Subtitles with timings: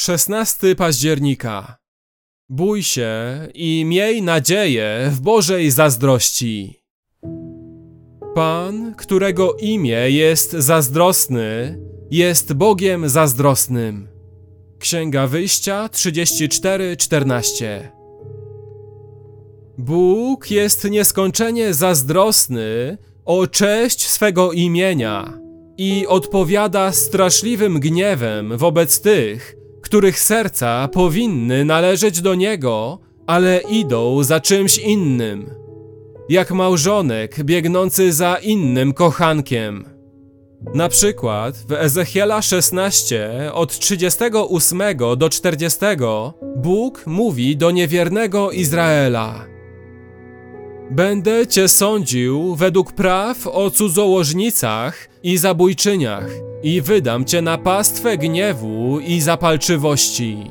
[0.00, 1.76] 16 października.
[2.48, 3.12] Bój się
[3.54, 6.80] i miej nadzieję w Bożej zazdrości.
[8.34, 11.78] Pan, którego imię jest zazdrosny,
[12.10, 14.08] jest Bogiem zazdrosnym.
[14.78, 17.88] Księga Wyjścia 34:14.
[19.78, 25.38] Bóg jest nieskończenie zazdrosny o cześć swego imienia
[25.78, 29.59] i odpowiada straszliwym gniewem wobec tych,
[29.90, 35.50] których serca powinny należeć do Niego, ale idą za czymś innym.
[36.28, 39.84] Jak małżonek biegnący za innym kochankiem.
[40.74, 44.82] Na przykład w Ezechiela 16 od 38
[45.16, 45.78] do 40
[46.56, 49.46] Bóg mówi do niewiernego Izraela:
[50.90, 56.26] Będę cię sądził według praw o cudzołożnicach i zabójczyniach
[56.62, 60.50] i wydam cię na pastwę gniewu i zapalczywości.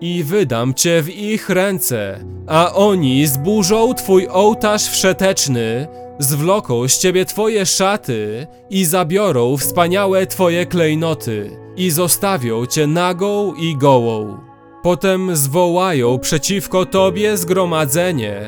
[0.00, 5.86] I wydam cię w ich ręce, a oni zburzą twój ołtarz wszeteczny,
[6.18, 13.76] zwloką z ciebie twoje szaty i zabiorą wspaniałe twoje klejnoty i zostawią cię nagą i
[13.76, 14.38] gołą.
[14.82, 18.42] Potem zwołają przeciwko tobie zgromadzenie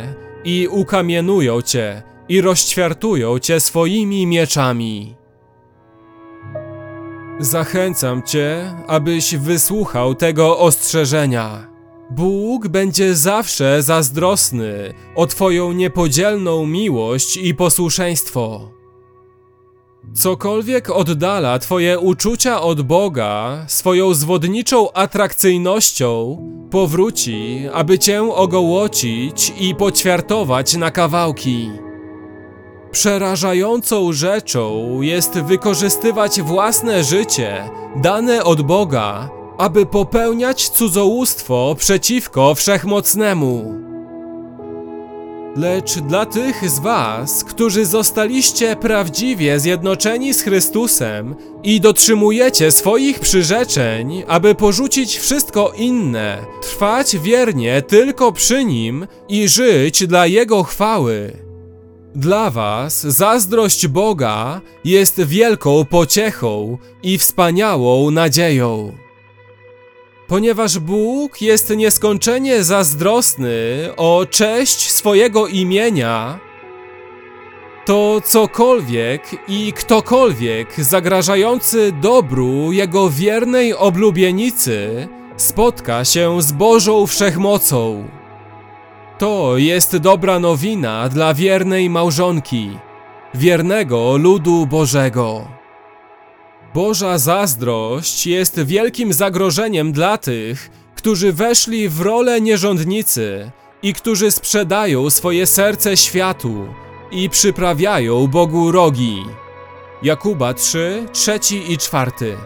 [0.45, 5.15] i ukamienują cię i rozćwiartują cię swoimi mieczami.
[7.41, 11.73] Zachęcam cię, abyś wysłuchał tego ostrzeżenia.
[12.11, 18.71] Bóg będzie zawsze zazdrosny o Twoją niepodzielną miłość i posłuszeństwo.
[20.15, 26.39] Cokolwiek oddala Twoje uczucia od Boga swoją zwodniczą atrakcyjnością,
[26.71, 31.71] powróci, aby Cię ogołocić i poćwiartować na kawałki.
[32.93, 43.75] Przerażającą rzeczą jest wykorzystywać własne życie, dane od Boga, aby popełniać cudzołóstwo przeciwko wszechmocnemu.
[45.57, 54.25] Lecz dla tych z Was, którzy zostaliście prawdziwie zjednoczeni z Chrystusem i dotrzymujecie swoich przyrzeczeń,
[54.29, 61.52] aby porzucić wszystko inne, trwać wiernie tylko przy Nim i żyć dla Jego chwały.
[62.15, 68.93] Dla Was zazdrość Boga jest wielką pociechą i wspaniałą nadzieją.
[70.29, 76.39] Ponieważ Bóg jest nieskończenie zazdrosny o cześć swojego imienia,
[77.85, 88.09] to cokolwiek i ktokolwiek zagrażający dobru Jego wiernej oblubienicy spotka się z Bożą Wszechmocą.
[89.19, 92.71] To jest dobra nowina dla wiernej małżonki,
[93.35, 95.49] wiernego ludu Bożego.
[96.75, 103.51] Boża zazdrość jest wielkim zagrożeniem dla tych, którzy weszli w rolę nierządnicy
[103.83, 106.67] i którzy sprzedają swoje serce światu
[107.11, 109.25] i przyprawiają Bogu rogi.
[110.03, 112.37] Jakuba 3, trzeci i czwarty.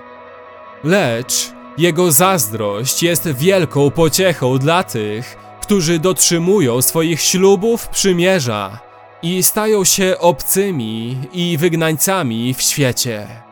[0.85, 8.79] Lecz jego zazdrość jest wielką pociechą dla tych, którzy dotrzymują swoich ślubów przymierza
[9.23, 13.46] i stają się obcymi i wygnańcami w świecie.